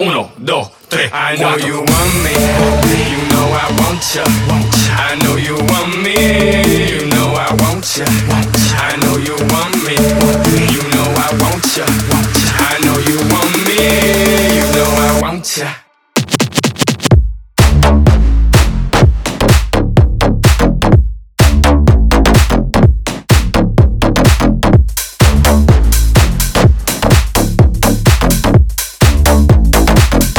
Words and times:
Uno, 0.00 0.30
dos, 0.38 0.70
tres. 0.88 1.10
I 1.12 1.36
know 1.38 1.56
you 1.56 1.78
want 1.78 2.14
me. 2.22 2.30
You 3.10 3.18
know 3.30 3.50
I 3.50 3.66
want 3.80 4.00
ya. 4.14 4.24
I 4.96 5.16
know 5.22 5.36
you 5.36 5.56
want 5.56 6.02
me. 6.04 6.14
You 6.92 7.06
know 7.10 7.34
I 7.34 7.52
want 7.62 7.84
ya. 7.96 8.04
I 8.78 8.96
know 9.02 9.16
you 9.18 9.34
want 9.50 9.74
me. 9.82 9.96
You 10.72 10.82
know 10.94 11.08
I 11.16 11.34
want 11.40 11.76
ya. 11.76 11.84
I 11.84 12.78
know 12.84 12.96
you 13.08 13.18
want 13.32 13.56
me. 13.66 14.07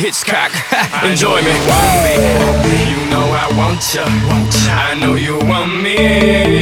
Hitchcock. 0.00 0.50
Enjoy 1.04 1.42
me. 1.42 1.52
Want 1.68 2.04
me. 2.04 2.14
You 2.90 3.00
know 3.10 3.26
I 3.36 3.52
want 3.56 3.82
ya. 3.94 4.04
I 4.72 4.94
know 4.98 5.14
you 5.14 5.38
want 5.44 5.82
me. 5.82 5.94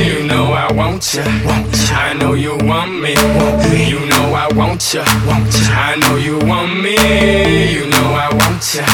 You 0.06 0.26
know 0.26 0.52
I 0.52 0.72
want 0.72 1.14
ya. 1.14 1.22
I 1.24 2.14
know 2.18 2.34
you 2.34 2.56
want 2.64 3.00
me. 3.00 3.14
You 3.88 4.00
know 4.06 4.34
I 4.34 4.48
want 4.54 4.82
ya. 4.92 5.04
I 5.06 5.96
know 6.00 6.16
you 6.16 6.38
want 6.40 6.82
me. 6.82 6.96
You 7.74 7.86
know 7.86 8.08
I 8.14 8.28
want 8.34 8.62
ya. 8.74 8.84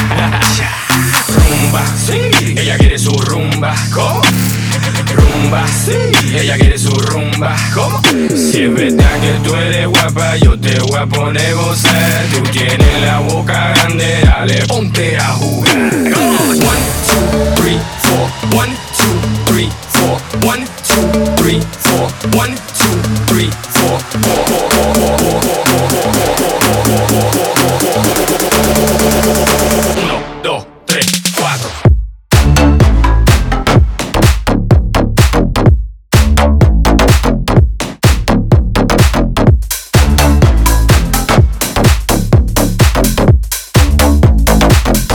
Rumba, 1.35 1.81
sí, 2.05 2.19
ella 2.55 2.77
quiere 2.77 2.99
su 2.99 3.11
rumba. 3.11 3.73
¿Cómo? 3.93 4.21
Rumba, 5.15 5.65
sí, 5.67 5.93
ella 6.37 6.55
quiere 6.57 6.77
su 6.77 6.91
rumba. 6.91 7.55
¿Cómo? 7.73 7.99
Si 8.29 8.63
es 8.63 8.73
verdad 8.73 9.19
que 9.21 9.31
tú 9.43 9.55
eres 9.55 9.87
guapa, 9.87 10.37
yo 10.37 10.59
te 10.59 10.77
voy 10.79 10.99
a 10.99 11.05
poner 11.05 11.55
gozar. 11.55 12.25
Tú 12.33 12.41
tienes 12.51 13.01
la 13.01 13.19
boca 13.19 13.73
grande, 13.75 14.04
ponte 14.85 15.17
a 15.17 15.33
jugar. 15.33 16.15
One, 16.63 16.83
two, 17.07 17.21
three, 17.55 17.79
four. 18.03 18.25
One, 18.57 18.73
two, 18.97 19.15
three, 19.45 19.69
four. 19.89 20.19
One, 20.43 20.65
two, 20.83 21.05
three, 21.37 21.61
four. 21.79 22.09
One, 22.33 22.55
two, 22.77 23.24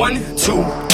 One, 0.00 0.34
two. 0.34 0.89